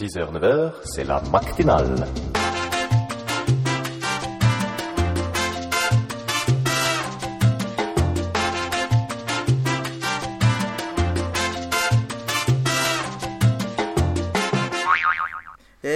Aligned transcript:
6h, 0.00 0.32
9h, 0.32 0.72
c'est 0.84 1.04
la 1.04 1.20
matinale. 1.32 2.06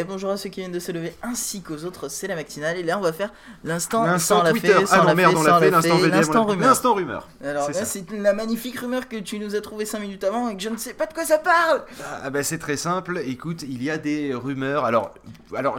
Bonjour 0.04 0.30
à 0.30 0.36
ceux 0.36 0.48
qui 0.48 0.60
viennent 0.60 0.72
de 0.72 0.78
se 0.78 0.92
lever 0.92 1.14
ainsi 1.22 1.62
qu'aux 1.62 1.84
autres, 1.84 2.08
c'est 2.08 2.26
la 2.26 2.34
matinale 2.36 2.76
et 2.76 2.82
là 2.82 2.98
on 2.98 3.00
va 3.00 3.12
faire 3.12 3.32
l'instant 3.64 4.04
L'instant 4.04 4.38
sans 4.38 4.42
la 4.42 4.50
Twitter. 4.50 4.68
fée, 4.68 4.84
Ah 4.90 4.98
non, 4.98 5.04
la 5.04 5.14
merde, 5.14 5.32
fée, 5.32 5.38
on 5.38 5.42
sans 5.44 5.48
l'a 5.50 5.58
fait, 5.58 5.64
la 5.70 5.76
l'instant 5.78 5.96
fée, 5.96 6.02
VDM, 6.02 6.16
l'instant 6.16 6.32
on 6.42 6.46
l'a- 6.46 6.52
rumeur. 6.52 6.68
L'instant 6.68 6.94
rumeur. 6.94 7.28
Alors 7.44 7.66
C'est 7.66 7.72
là 7.72 7.78
ça. 7.80 7.84
c'est 7.84 8.10
la 8.12 8.32
magnifique 8.32 8.78
rumeur 8.78 9.08
que 9.08 9.16
tu 9.16 9.38
nous 9.38 9.54
as 9.56 9.60
trouvé 9.60 9.84
5 9.84 10.00
minutes 10.00 10.24
avant 10.24 10.48
et 10.48 10.56
que 10.56 10.62
je 10.62 10.68
ne 10.68 10.76
sais 10.76 10.94
pas 10.94 11.06
de 11.06 11.14
quoi 11.14 11.24
ça 11.24 11.38
parle 11.38 11.82
Ah 12.22 12.30
bah 12.30 12.42
c'est 12.42 12.58
très 12.58 12.76
simple, 12.76 13.20
écoute, 13.24 13.62
il 13.62 13.82
y 13.82 13.90
a 13.90 13.98
des 13.98 14.34
rumeurs. 14.34 14.84
Alors, 14.84 15.14
alors 15.56 15.78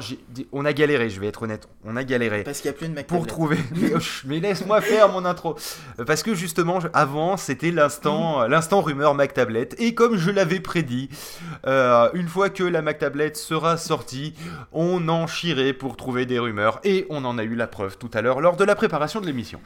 on 0.52 0.66
a 0.66 0.74
galéré, 0.74 1.10
je 1.10 1.20
vais 1.20 1.28
être 1.28 1.44
honnête, 1.44 1.68
on 1.84 1.96
a 1.96 2.04
galéré. 2.04 2.44
Parce 2.44 2.62
qu'il 2.62 2.72
n'y 2.72 2.76
a 2.76 2.78
plus 2.78 2.88
de 2.88 2.94
mec 2.94 3.08
Pour 3.08 3.28
trouver. 3.28 3.58
Mais, 4.26 4.40
laisse-moi 4.40 4.82
faire 4.82 5.10
mon 5.10 5.26
intro. 5.26 5.56
Euh, 6.00 6.06
Parce 6.06 6.24
que 6.24 6.34
justement, 6.34 6.80
avant, 6.94 7.38
c'était 7.38 7.72
l'instant, 7.72 8.48
l'instant 8.48 8.82
rumeur 8.82 9.14
Mac 9.16 9.34
Tablet. 9.34 9.70
Et 9.78 9.94
comme 9.94 10.18
je 10.18 10.32
l'avais 10.32 10.60
prédit, 10.60 11.10
euh, 11.68 12.10
une 12.14 12.28
fois 12.28 12.50
que 12.50 12.64
la 12.64 12.82
Mac 12.82 13.00
Tablet 13.00 13.34
sera 13.36 13.78
sortie, 13.78 14.34
on 14.72 15.08
en 15.10 15.28
chierait 15.28 15.74
pour 15.74 15.98
trouver 15.98 16.26
des 16.26 16.40
rumeurs. 16.40 16.80
Et 16.84 17.06
on 17.10 17.26
en 17.26 17.38
a 17.38 17.44
eu 17.44 17.56
la 17.56 17.68
preuve 17.68 17.98
tout 17.98 18.12
à 18.14 18.22
l'heure 18.22 18.42
lors 18.42 18.56
de 18.56 18.64
la 18.64 18.76
préparation 18.76 19.22
de 19.22 19.26
l'émission. 19.26 19.60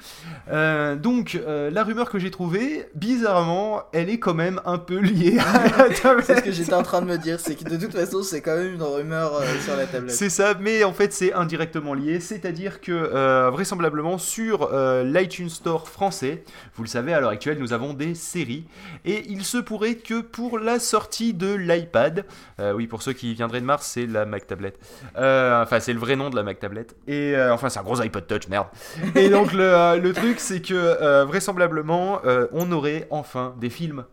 Euh, 0.52 0.96
donc, 0.96 1.36
euh, 1.36 1.70
la 1.70 1.84
rumeur 1.84 2.10
que 2.10 2.20
j'ai 2.20 2.32
trouvée, 2.32 2.88
bizarrement, 2.96 3.84
elle 3.94 4.10
est 4.10 4.20
quand 4.20 4.34
même 4.34 4.60
un 4.66 4.78
peu 4.78 5.00
liée 5.00 5.38
à 5.40 5.78
la 5.78 5.94
tablette. 5.94 6.26
C'est 6.26 6.38
ce 6.38 6.42
que 6.42 6.52
j'étais 6.52 6.74
en 6.74 6.84
train 6.84 7.02
de 7.02 7.08
me 7.08 7.18
dire, 7.18 7.40
c'est 7.40 7.56
que 7.56 7.64
de 7.64 7.78
toute 7.78 7.94
façon 7.94 8.24
c'est 8.24 8.42
quand 8.42 8.56
même 8.56 8.74
une 8.74 8.82
rumeur 8.82 9.36
euh, 9.36 9.60
sur 9.64 9.76
la 9.76 9.86
tablette. 9.94 10.16
C'est 10.16 10.30
ça, 10.30 10.56
mais 10.60 10.84
en 10.84 10.92
fait 10.92 11.14
c'est 11.14 11.32
indirectement 11.34 11.94
lié, 11.94 12.20
c'est-à-dire 12.20 12.82
que 12.82 12.92
euh, 12.92 13.50
vraisemblablement 13.52 14.18
sur 14.18 14.70
euh, 14.74 15.04
l'iTunes 15.04 15.50
Store 15.50 15.88
français, 15.88 16.44
vous 16.76 16.84
le 16.84 16.90
savez 16.90 17.14
à 17.14 17.20
l'heure 17.22 17.30
actuelle 17.30 17.60
nous 17.60 17.72
avons 17.72 17.94
des 17.94 18.16
séries, 18.16 18.66
et 19.06 19.24
il 19.30 19.46
se 19.46 19.58
pourrait 19.58 19.96
que 19.96 20.22
pour 20.22 20.60
la 20.60 20.80
sortie 20.80 21.34
de 21.34 21.54
l'iPad, 21.54 22.26
euh, 22.60 22.74
oui 22.74 22.88
pour 22.88 23.02
ceux 23.02 23.14
qui 23.14 23.34
viendraient 23.34 23.62
de 23.62 23.66
Mars 23.66 23.90
c'est 23.94 24.06
la 24.06 24.26
Mac 24.26 24.48
Tablet, 24.48 24.74
Euh, 25.18 25.64
enfin 25.64 25.80
c'est 25.80 25.94
le 25.94 26.00
vrai 26.00 26.16
nom 26.16 26.30
de 26.30 26.36
la 26.36 26.44
Mac 26.44 26.60
Tablet, 26.60 26.88
et 27.08 27.36
enfin 27.52 27.70
c'est 27.70 27.80
un 27.80 27.84
gros 27.84 28.02
iPod 28.02 28.28
Touch, 28.28 28.48
merde. 28.50 28.68
Et 29.16 29.30
donc 29.30 29.54
le, 29.54 30.00
le 30.00 30.14
truc 30.14 30.40
c'est 30.40 30.62
que 30.62 31.24
vraisemblablement 31.24 32.20
on 32.52 32.72
aurait 32.72 33.08
enfin 33.10 33.56
des 33.60 33.70
films 33.70 34.04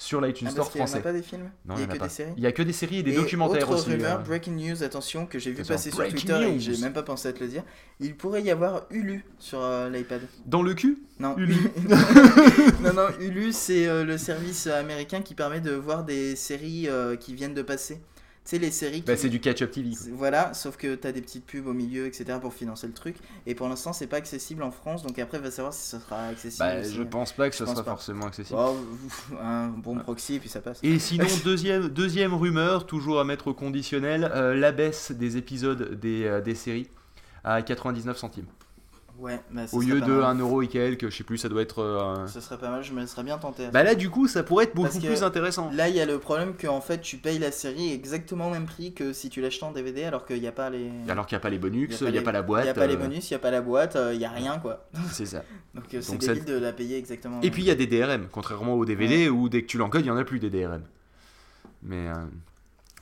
sur 0.00 0.20
l'iTunes 0.20 0.46
Ah, 0.46 0.52
Store 0.52 0.66
parce 0.66 0.70
qu'il 0.70 0.78
n'y 0.78 0.84
a 0.84 0.86
français. 0.86 1.02
pas 1.02 1.12
des 1.12 1.22
films 1.22 1.50
Non, 1.66 1.74
Il 1.76 1.80
il 1.82 1.86
n'y 1.86 1.90
a 1.90 1.94
que 1.94 1.98
pas. 1.98 2.04
des 2.06 2.10
séries 2.12 2.32
Il 2.36 2.42
y 2.44 2.46
a 2.46 2.52
que 2.52 2.62
des 2.62 2.72
séries 2.72 2.98
et 2.98 3.02
des 3.02 3.10
Et 3.12 3.16
documentaires 3.16 3.68
autre 3.68 3.80
aussi. 3.80 3.90
rumeur, 3.90 4.20
euh. 4.20 4.22
breaking 4.22 4.52
news, 4.54 4.84
attention, 4.84 5.26
que 5.26 5.40
j'ai 5.40 5.50
vu 5.50 5.64
passer 5.64 5.90
sur 5.90 6.08
Twitter 6.08 6.34
et 6.40 6.46
news. 6.52 6.54
que 6.54 6.58
j'ai 6.60 6.76
même 6.78 6.92
pas 6.92 7.02
pensé 7.02 7.26
à 7.26 7.32
te 7.32 7.40
le 7.42 7.48
dire. 7.50 7.64
Il 7.98 8.16
pourrait 8.16 8.42
y 8.42 8.50
avoir 8.52 8.86
Hulu 8.90 9.24
sur 9.40 9.60
euh, 9.60 9.90
l'iPad. 9.90 10.20
Dans 10.46 10.62
le 10.62 10.74
cul 10.74 10.98
Non, 11.18 11.36
Hulu. 11.36 11.56
non, 12.80 12.92
non, 12.94 13.08
Hulu, 13.20 13.52
c'est 13.52 13.88
euh, 13.88 14.04
le 14.04 14.18
service 14.18 14.68
américain 14.68 15.20
qui 15.20 15.34
permet 15.34 15.60
de 15.60 15.72
voir 15.72 16.04
des 16.04 16.36
séries 16.36 16.88
euh, 16.88 17.16
qui 17.16 17.34
viennent 17.34 17.54
de 17.54 17.62
passer. 17.62 18.00
Tu 18.48 18.56
sais, 18.56 18.62
les 18.62 18.70
séries 18.70 19.00
qui. 19.00 19.06
Bah, 19.06 19.14
c'est 19.14 19.28
du 19.28 19.40
catch-up 19.40 19.70
TV. 19.70 19.92
C'est- 19.92 20.08
Voilà, 20.10 20.54
sauf 20.54 20.78
que 20.78 20.94
t'as 20.94 21.12
des 21.12 21.20
petites 21.20 21.44
pubs 21.44 21.66
au 21.66 21.74
milieu, 21.74 22.06
etc. 22.06 22.38
pour 22.40 22.54
financer 22.54 22.86
le 22.86 22.94
truc. 22.94 23.16
Et 23.46 23.54
pour 23.54 23.68
l'instant, 23.68 23.92
c'est 23.92 24.06
pas 24.06 24.16
accessible 24.16 24.62
en 24.62 24.70
France, 24.70 25.02
donc 25.02 25.18
après, 25.18 25.38
va 25.38 25.50
savoir 25.50 25.74
si 25.74 25.86
ce 25.86 25.98
sera 25.98 26.28
accessible. 26.28 26.64
Bah, 26.64 26.82
je 26.82 27.02
pense 27.02 27.32
pas 27.34 27.50
que 27.50 27.54
ce 27.56 27.66
sera 27.66 27.84
pas. 27.84 27.90
forcément 27.90 28.24
accessible. 28.26 28.58
Oh, 28.58 28.74
un 29.38 29.68
bon 29.68 29.96
proxy, 29.98 30.36
et 30.36 30.40
puis 30.40 30.48
ça 30.48 30.62
passe. 30.62 30.78
Et 30.82 30.98
sinon, 30.98 31.26
deuxième, 31.44 31.88
deuxième 31.88 32.32
rumeur, 32.32 32.86
toujours 32.86 33.20
à 33.20 33.24
mettre 33.24 33.48
au 33.48 33.54
conditionnel, 33.54 34.30
euh, 34.34 34.54
la 34.54 34.72
baisse 34.72 35.12
des 35.12 35.36
épisodes 35.36 36.00
des, 36.00 36.24
euh, 36.24 36.40
des 36.40 36.54
séries 36.54 36.88
à 37.44 37.60
99 37.60 38.16
centimes. 38.16 38.46
Ouais, 39.18 39.40
bah, 39.50 39.66
ça 39.66 39.76
Au 39.76 39.80
lieu 39.80 39.98
pas 39.98 40.06
de 40.06 40.12
mal. 40.12 40.22
1 40.22 40.38
euro 40.38 40.62
et 40.62 40.68
quelques, 40.68 41.08
je 41.10 41.16
sais 41.16 41.24
plus, 41.24 41.38
ça 41.38 41.48
doit 41.48 41.60
être... 41.62 41.80
euh, 41.82 42.26
Ce 42.28 42.40
serait 42.40 42.56
pas 42.56 42.70
mal, 42.70 42.84
je 42.84 42.92
me 42.92 43.00
laisserais 43.00 43.24
bien 43.24 43.36
tenter. 43.36 43.64
à 43.66 43.70
Bah 43.72 43.82
là, 43.82 43.96
du 43.96 44.10
coup, 44.10 44.28
ça 44.28 44.44
pourrait 44.44 44.64
être 44.66 44.76
beaucoup 44.76 44.86
Parce 44.88 45.00
que 45.00 45.06
plus 45.08 45.24
intéressant. 45.24 45.70
Là, 45.72 45.88
il 45.88 45.96
y 45.96 46.00
a 46.00 46.06
le 46.06 46.18
problème 46.20 46.54
qu'en 46.54 46.80
fait, 46.80 47.00
tu 47.00 47.16
payes 47.16 47.40
la 47.40 47.50
série 47.50 47.92
exactement 47.92 48.46
au 48.46 48.50
même 48.50 48.66
prix 48.66 48.94
que 48.94 49.12
si 49.12 49.28
tu 49.28 49.40
l'achetais 49.40 49.64
en 49.64 49.72
DVD, 49.72 50.04
alors 50.04 50.24
qu'il 50.24 50.40
n'y 50.40 50.46
a 50.46 50.52
pas 50.52 50.70
les. 50.70 50.88
Alors 51.08 51.26
qu'il 51.26 51.34
n'y 51.34 51.40
a 51.40 51.42
pas 51.42 51.50
les 51.50 51.58
bonus, 51.58 51.88
il 52.00 52.02
n'y 52.04 52.08
a, 52.08 52.10
les- 52.12 52.20
pas 52.20 52.30
la 52.30 52.42
boîte. 52.42 52.62
Il 52.62 52.66
n'y 52.66 52.70
a 52.70 52.74
pas 52.74 52.86
les 52.86 52.94
euh, 52.94 52.96
bonus, 52.96 53.28
il 53.28 53.32
n'y 53.32 53.36
a 53.36 53.40
pas 53.40 53.50
la 53.50 53.60
boîte, 53.60 53.96
euh, 53.96 54.12
il 54.14 54.18
n'y 54.20 54.24
a 54.24 54.30
rien 54.30 54.58
quoi. 54.60 54.86
C'est 55.10 55.26
ça. 55.26 55.42
Donc 55.74 55.92
euh, 55.94 56.00
c'est 56.00 56.12
Donc 56.12 56.20
débile 56.20 56.38
ça- 56.38 56.44
de 56.52 56.58
la 56.58 56.72
payer 56.72 56.96
exactement. 56.96 57.40
Et 57.42 57.50
puis 57.50 57.62
il 57.62 57.66
y 57.66 57.70
a 57.72 57.74
des 57.74 57.86
DRM, 57.88 58.28
contrairement 58.30 58.74
aux 58.74 58.84
DVD 58.84 59.28
où 59.28 59.48
dès 59.48 59.62
que 59.62 59.66
tu 59.66 59.78
l'encodes, 59.78 60.02
il 60.02 60.04
n'y 60.04 60.10
en 60.12 60.16
a 60.16 60.24
plus 60.24 60.38
des 60.38 60.50
DRM. 60.50 60.82
Mais... 61.82 62.08
euh, 62.08 62.14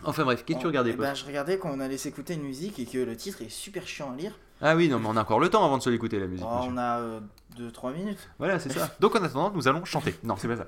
Enfin 0.04 0.24
bref, 0.24 0.44
qu'est-ce 0.44 0.58
que 0.58 0.62
tu 0.62 0.66
regardais 0.66 0.90
Eh 0.92 0.96
ben, 0.96 1.14
Je 1.14 1.24
regardais 1.24 1.58
quand 1.58 1.70
on 1.74 1.80
allait 1.80 1.96
s'écouter 1.96 2.34
une 2.34 2.42
musique 2.42 2.78
et 2.78 2.84
que 2.84 2.98
le 2.98 3.16
titre 3.16 3.40
est 3.42 3.48
super 3.50 3.86
chiant 3.88 4.12
à 4.12 4.16
lire. 4.16 4.38
Ah 4.62 4.74
oui, 4.76 4.88
non, 4.88 4.98
mais 4.98 5.06
on 5.08 5.16
a 5.16 5.20
encore 5.20 5.40
le 5.40 5.48
temps 5.48 5.64
avant 5.64 5.78
de 5.78 5.82
se 5.82 5.90
l'écouter, 5.90 6.18
la 6.18 6.26
musique. 6.26 6.46
Oh, 6.48 6.64
on 6.68 6.78
a 6.78 7.00
2-3 7.58 7.94
minutes. 7.94 8.18
Voilà, 8.38 8.58
c'est 8.58 8.72
ça. 8.72 8.94
Donc 9.00 9.14
en 9.16 9.22
attendant, 9.22 9.50
nous 9.54 9.68
allons 9.68 9.84
chanter. 9.84 10.14
Non, 10.24 10.36
c'est 10.38 10.48
pas 10.48 10.56
ça. 10.56 10.66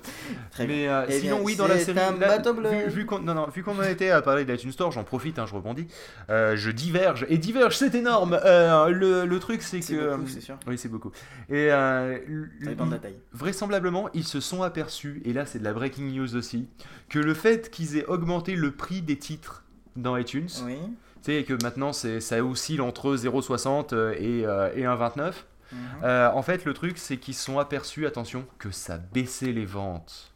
Très 0.50 0.66
bien. 0.66 0.76
Mais 0.76 0.88
euh, 0.88 1.04
Eh 1.09 1.21
sinon, 1.21 1.37
bien, 1.37 1.44
oui, 1.44 1.56
dans 1.56 1.66
la 1.69 1.78
série, 1.78 1.99
un 1.99 2.16
là, 2.19 2.38
vu, 2.38 2.88
vu 2.91 3.06
qu'on 3.06 3.19
non, 3.19 3.34
non, 3.34 3.47
était 3.88 4.10
à 4.10 4.21
parler 4.22 4.44
de 4.44 4.53
l'iTunes 4.53 4.72
Store, 4.72 4.91
j'en 4.93 5.04
profite, 5.04 5.38
hein, 5.38 5.47
je 5.47 5.54
rebondis. 5.54 5.87
Euh, 6.31 6.56
je 6.56 6.71
diverge 6.71 7.26
et 7.28 7.38
diverge, 7.38 7.76
c'est 7.76 7.94
énorme. 7.94 8.38
Euh, 8.44 8.88
le, 8.88 9.25
le 9.26 9.38
truc, 9.38 9.62
c'est 9.62 9.81
que 9.81 9.93
beaucoup, 10.16 10.22
euh, 10.22 10.26
c'est 10.28 10.41
sûr. 10.41 10.56
oui, 10.66 10.76
c'est 10.78 10.88
beaucoup. 10.88 11.10
Et 11.49 11.70
euh, 11.72 12.19
Ça 12.62 12.69
dépend 12.70 12.87
de 12.87 12.93
la 12.93 12.99
taille. 12.99 13.19
vraisemblablement, 13.32 14.09
ils 14.15 14.25
se 14.25 14.41
sont 14.41 14.62
aperçus, 14.62 15.22
et 15.25 15.32
là 15.32 15.47
c'est 15.47 15.59
de 15.59 15.65
la 15.65 15.72
breaking 15.72 16.12
news 16.12 16.37
aussi, 16.37 16.69
que 17.09 17.19
le 17.19 17.34
fait 17.34 17.70
qu'ils 17.70 17.97
aient 17.97 18.06
augmenté 18.06 18.55
le 18.55 18.70
prix 18.72 19.03
des 19.03 19.16
titres 19.19 19.65
dans 19.97 20.16
iTunes, 20.16 20.49
Oui. 20.65 20.76
Tu 21.23 21.33
sais 21.33 21.45
que 21.45 21.55
maintenant 21.62 21.93
c'est 21.93 22.21
ça 22.21 22.43
oscille 22.43 22.81
entre 22.81 23.15
0,60 23.17 24.15
et, 24.15 24.47
euh, 24.47 24.71
et 24.75 24.84
1,29. 24.84 25.45
Mhm. 25.71 25.79
Euh, 26.03 26.31
en 26.33 26.43
fait, 26.43 26.65
le 26.65 26.73
truc, 26.73 26.99
c'est 26.99 27.19
qu'ils 27.19 27.34
se 27.34 27.45
sont 27.45 27.59
aperçus, 27.59 28.06
attention, 28.06 28.47
que 28.59 28.71
ça 28.71 28.99
baissait 28.99 29.53
les 29.53 29.67
ventes. 29.67 30.33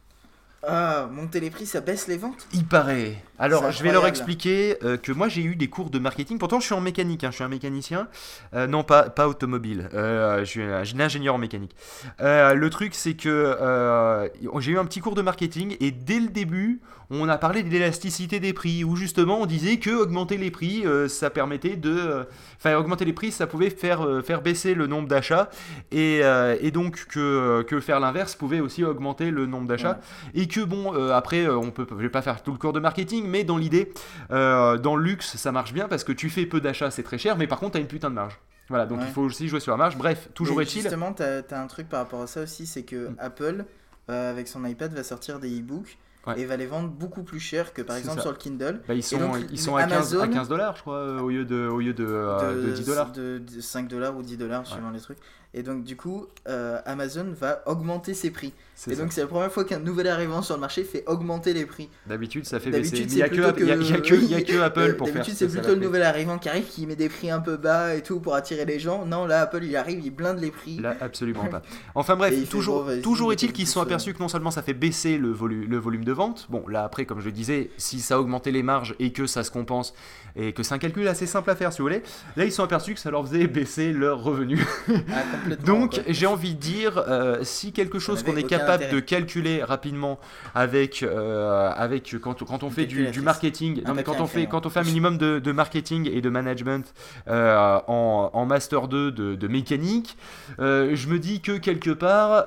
Ah, 0.64 1.08
monter 1.10 1.40
les 1.40 1.50
prix, 1.50 1.66
ça 1.66 1.80
baisse 1.80 2.06
les 2.06 2.16
ventes? 2.16 2.46
Il 2.54 2.64
paraît. 2.64 3.16
Alors, 3.38 3.72
je 3.72 3.82
vais 3.82 3.90
leur 3.90 4.06
expliquer 4.06 4.76
euh, 4.84 4.96
que 4.96 5.10
moi, 5.10 5.28
j'ai 5.28 5.42
eu 5.42 5.56
des 5.56 5.66
cours 5.66 5.90
de 5.90 5.98
marketing. 5.98 6.38
Pourtant, 6.38 6.60
je 6.60 6.66
suis 6.66 6.74
en 6.74 6.80
mécanique, 6.80 7.24
hein, 7.24 7.30
je 7.30 7.36
suis 7.36 7.44
un 7.44 7.48
mécanicien. 7.48 8.06
Euh, 8.54 8.68
non, 8.68 8.84
pas, 8.84 9.10
pas 9.10 9.26
automobile. 9.26 9.90
Euh, 9.92 10.44
je 10.44 10.44
suis 10.44 10.62
un 10.62 11.00
ingénieur 11.00 11.34
en 11.34 11.38
mécanique. 11.38 11.74
Le 12.20 12.68
truc, 12.68 12.94
c'est 12.94 13.14
que 13.14 14.30
j'ai 14.60 14.70
eu 14.70 14.78
un 14.78 14.84
petit 14.84 15.00
cours 15.00 15.16
de 15.16 15.22
marketing 15.22 15.76
et 15.80 15.90
dès 15.90 16.20
le 16.20 16.28
début, 16.28 16.80
on 17.10 17.28
a 17.28 17.36
parlé 17.36 17.62
de 17.62 17.68
l'élasticité 17.68 18.40
des 18.40 18.54
prix, 18.54 18.84
où 18.84 18.96
justement, 18.96 19.40
on 19.40 19.46
disait 19.46 19.76
que 19.76 19.90
augmenter 19.90 20.38
les 20.38 20.50
prix, 20.50 20.84
ça 21.08 21.28
permettait 21.28 21.76
de... 21.76 22.24
Enfin, 22.56 22.76
augmenter 22.76 23.04
les 23.04 23.12
prix, 23.12 23.32
ça 23.32 23.46
pouvait 23.46 23.68
faire, 23.68 24.06
faire 24.24 24.40
baisser 24.40 24.74
le 24.74 24.86
nombre 24.86 25.08
d'achats, 25.08 25.50
et, 25.90 26.22
et 26.60 26.70
donc 26.70 27.06
que, 27.08 27.62
que 27.62 27.80
faire 27.80 28.00
l'inverse 28.00 28.34
pouvait 28.34 28.60
aussi 28.60 28.84
augmenter 28.84 29.30
le 29.30 29.46
nombre 29.46 29.66
d'achats. 29.66 30.00
Et 30.34 30.46
que 30.52 30.60
bon, 30.64 30.94
euh, 30.94 31.12
après, 31.12 31.44
euh, 31.44 31.56
on 31.56 31.70
peut, 31.70 31.86
je 31.90 31.94
vais 31.96 32.08
pas 32.08 32.22
faire 32.22 32.42
tout 32.42 32.52
le 32.52 32.58
cours 32.58 32.72
de 32.72 32.80
marketing, 32.80 33.26
mais 33.26 33.44
dans 33.44 33.56
l'idée, 33.58 33.92
euh, 34.30 34.78
dans 34.78 34.94
le 34.96 35.02
luxe, 35.04 35.36
ça 35.36 35.50
marche 35.52 35.72
bien 35.72 35.88
parce 35.88 36.04
que 36.04 36.12
tu 36.12 36.30
fais 36.30 36.46
peu 36.46 36.60
d'achats, 36.60 36.90
c'est 36.90 37.02
très 37.02 37.18
cher, 37.18 37.36
mais 37.36 37.46
par 37.46 37.58
contre, 37.58 37.72
t'as 37.72 37.80
une 37.80 37.86
putain 37.86 38.10
de 38.10 38.14
marge. 38.14 38.38
Voilà, 38.68 38.86
donc 38.86 39.00
Ouais. 39.00 39.06
il 39.08 39.12
faut 39.12 39.22
aussi 39.22 39.48
jouer 39.48 39.60
sur 39.60 39.72
la 39.72 39.76
marge. 39.78 39.96
Bref, 39.96 40.28
toujours 40.34 40.60
est-il. 40.62 40.82
Justement, 40.82 41.12
t'as 41.12 41.40
as 41.50 41.60
un 41.60 41.66
truc 41.66 41.88
par 41.88 42.00
rapport 42.00 42.22
à 42.22 42.26
ça 42.26 42.42
aussi, 42.42 42.66
c'est 42.66 42.84
que 42.84 43.08
Mm. 43.08 43.16
Apple, 43.18 43.64
euh, 44.10 44.30
avec 44.30 44.48
son 44.48 44.64
iPad, 44.64 44.92
va 44.94 45.02
sortir 45.02 45.38
des 45.40 45.58
e-books 45.60 45.98
Ouais. 46.26 46.40
et 46.40 46.44
va 46.44 46.56
les 46.56 46.66
vendre 46.66 46.88
beaucoup 46.88 47.22
plus 47.24 47.40
cher 47.40 47.72
que 47.72 47.82
par 47.82 47.96
exemple 47.96 48.16
ça. 48.16 48.22
sur 48.22 48.30
le 48.30 48.36
Kindle. 48.36 48.80
Bah, 48.86 48.94
ils 48.94 49.02
sont, 49.02 49.18
donc, 49.18 49.38
ils 49.50 49.58
sont 49.58 49.74
à 49.76 49.82
15 49.84 49.92
Amazon- 50.14 50.20
à 50.20 50.28
15 50.28 50.48
dollars, 50.48 50.76
je 50.76 50.82
crois, 50.82 50.98
euh, 50.98 51.20
au 51.20 51.30
lieu 51.30 51.44
de, 51.44 51.66
au 51.66 51.80
lieu 51.80 51.94
de, 51.94 52.06
euh, 52.08 52.66
de 52.68 52.70
10 52.72 52.84
dollars. 52.86 53.10
De, 53.12 53.38
de 53.38 53.60
5 53.60 53.88
dollars 53.88 54.16
ou 54.16 54.22
10 54.22 54.36
dollars 54.36 54.64
suivant 54.66 54.90
les 54.90 55.00
trucs. 55.00 55.18
Et 55.54 55.62
donc 55.62 55.84
du 55.84 55.96
coup, 55.96 56.26
euh, 56.48 56.78
Amazon 56.86 57.26
va 57.38 57.62
augmenter 57.66 58.14
ses 58.14 58.30
prix. 58.30 58.54
Et 58.88 58.94
ça. 58.94 59.02
donc 59.02 59.12
c'est 59.12 59.20
la 59.20 59.26
première 59.26 59.52
fois 59.52 59.64
qu'un 59.64 59.80
nouvel 59.80 60.08
arrivant 60.08 60.40
sur 60.40 60.54
le 60.54 60.60
marché 60.62 60.82
fait 60.82 61.04
augmenter 61.06 61.52
les 61.52 61.66
prix. 61.66 61.90
D'habitude, 62.06 62.46
ça 62.46 62.58
fait 62.58 62.70
baisser. 62.70 62.96
Il 63.00 63.14
y 63.18 63.22
a 63.22 63.26
c'est 63.26 63.32
que, 63.36 63.42
a- 63.42 63.46
a 63.48 64.62
a 64.62 64.64
Apple 64.64 64.94
pour 64.96 65.08
faire 65.08 65.16
D'habitude 65.16 65.34
c'est 65.36 65.48
plutôt 65.48 65.75
le 65.75 65.80
nouvel 65.80 66.02
arrivant 66.04 66.38
qui 66.38 66.48
arrive 66.48 66.64
qui 66.64 66.86
met 66.86 66.96
des 66.96 67.10
prix 67.10 67.30
un 67.30 67.40
peu 67.40 67.58
bas 67.58 67.94
et 67.94 68.00
tout 68.02 68.18
pour 68.20 68.34
attirer 68.34 68.64
les 68.64 68.78
gens. 68.78 69.04
Non, 69.04 69.26
là 69.26 69.42
Apple 69.42 69.62
il 69.62 69.76
arrive, 69.76 70.00
il 70.02 70.10
blinde 70.10 70.38
les 70.40 70.50
prix. 70.50 70.78
Là, 70.78 70.96
absolument 71.02 71.44
pas. 71.44 71.60
Enfin 71.94 72.16
bref, 72.16 72.48
toujours, 72.48 72.86
toujours 73.02 73.30
est-il 73.32 73.52
qu'ils 73.52 73.66
se 73.66 73.75
sont 73.75 73.82
aperçus 73.82 74.14
que 74.14 74.20
non 74.20 74.28
seulement 74.28 74.50
ça 74.50 74.62
fait 74.62 74.72
baisser 74.75 75.18
le 75.18 75.32
volume 75.32 76.04
de 76.04 76.12
vente, 76.12 76.47
bon 76.50 76.64
là 76.69 76.85
après 76.85 77.05
comme 77.05 77.20
je 77.20 77.26
le 77.26 77.32
disais, 77.32 77.70
si 77.76 78.00
ça 78.00 78.20
augmentait 78.20 78.50
les 78.50 78.62
marges 78.62 78.94
et 78.99 79.12
que 79.12 79.26
ça 79.26 79.44
se 79.44 79.50
compense 79.50 79.94
et 80.37 80.53
que 80.53 80.62
c'est 80.62 80.75
un 80.75 80.79
calcul 80.79 81.06
assez 81.09 81.26
simple 81.26 81.50
à 81.50 81.56
faire 81.56 81.73
si 81.73 81.79
vous 81.79 81.85
voulez, 81.85 82.03
là 82.37 82.44
ils 82.44 82.53
sont 82.53 82.62
aperçus 82.62 82.94
que 82.94 83.00
ça 83.00 83.11
leur 83.11 83.26
faisait 83.26 83.47
baisser 83.47 83.93
leurs 83.93 84.23
revenus. 84.23 84.61
Ah, 84.88 85.23
Donc 85.64 86.00
j'ai 86.09 86.26
envie 86.26 86.55
de 86.55 86.61
dire, 86.61 86.99
euh, 87.09 87.41
si 87.43 87.73
quelque 87.73 87.99
chose 87.99 88.23
qu'on 88.23 88.37
est 88.37 88.43
capable 88.44 88.85
intérêt. 88.85 88.93
de 88.93 89.00
calculer 89.00 89.62
rapidement 89.62 90.19
avec, 90.55 91.03
euh, 91.03 91.70
avec 91.75 92.14
quand, 92.20 92.43
quand 92.44 92.62
on 92.62 92.70
fait 92.70 92.87
du, 92.87 93.20
marketing, 93.20 93.82
non, 93.87 93.94
mais 93.94 94.05
quand 94.05 94.20
on 94.20 94.26
fait, 94.26 94.47
quand 94.47 94.67
on 94.67 94.70
fait 94.70 94.81
un 94.81 94.85
minimum 94.85 95.19
de, 95.19 95.38
de 95.38 95.53
marketing 95.53 96.09
et 96.11 96.20
de 96.20 96.31
management 96.31 96.93
euh, 97.29 97.79
en, 97.87 98.31
en 98.32 98.47
master 98.47 98.88
2 98.88 99.11
de, 99.12 99.35
de 99.35 99.49
mécanique, 99.49 100.17
je 100.59 101.06
me 101.09 101.19
dis 101.19 101.41
que 101.41 101.53
quelque 101.59 101.91
part, 101.91 102.47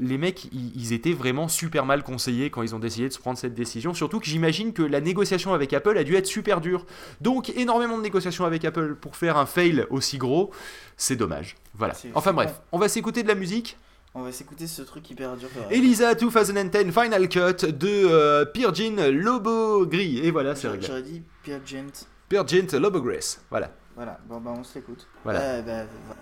les 0.00 0.18
mecs, 0.18 0.46
ils, 0.52 0.72
ils 0.74 0.92
étaient 0.92 1.12
vraiment 1.12 1.48
super 1.48 1.84
mal 1.86 2.02
conseillés 2.02 2.50
quand 2.50 2.62
ils 2.62 2.67
ont 2.74 2.78
décidé 2.78 3.08
de 3.08 3.12
se 3.12 3.18
prendre 3.18 3.38
cette 3.38 3.54
décision. 3.54 3.94
Surtout 3.94 4.20
que 4.20 4.26
j'imagine 4.26 4.72
que 4.72 4.82
la 4.82 5.00
négociation 5.00 5.54
avec 5.54 5.72
Apple 5.72 5.96
a 5.96 6.04
dû 6.04 6.16
être 6.16 6.26
super 6.26 6.60
dure. 6.60 6.86
Donc 7.20 7.50
énormément 7.50 7.96
de 7.96 8.02
négociations 8.02 8.44
avec 8.44 8.64
Apple 8.64 8.94
pour 8.94 9.16
faire 9.16 9.36
un 9.36 9.46
fail 9.46 9.86
aussi 9.90 10.18
gros, 10.18 10.50
c'est 10.96 11.16
dommage. 11.16 11.56
Voilà. 11.74 11.94
Enfin 12.14 12.32
bref, 12.32 12.60
on 12.72 12.78
va 12.78 12.88
s'écouter 12.88 13.22
de 13.22 13.28
la 13.28 13.34
musique. 13.34 13.76
On 14.14 14.22
va 14.22 14.32
s'écouter 14.32 14.66
ce 14.66 14.82
truc 14.82 15.08
hyper 15.10 15.36
dur. 15.36 15.48
Elisa 15.70 16.14
2010 16.14 16.92
Final 16.92 17.28
Cut 17.28 17.66
de 17.66 17.88
euh, 17.88 18.44
Pirgin 18.46 19.10
Lobo 19.10 19.86
Gris. 19.86 20.18
Et 20.18 20.30
voilà, 20.30 20.54
c'est 20.54 20.68
réglé. 20.68 20.86
j'aurais 20.86 21.02
dit 21.02 21.22
Pierre 21.42 21.60
Gent. 21.64 22.06
Pirgin 22.28 22.66
Lobo 22.80 23.00
Gris. 23.02 23.36
Voilà. 23.50 23.70
Voilà, 23.94 24.18
bon 24.28 24.40
bah 24.40 24.54
on 24.56 24.64
se 24.64 24.76
l'écoute. 24.76 25.06
Voilà. 25.24 25.60
Bah, 25.60 25.84
voilà. 26.06 26.20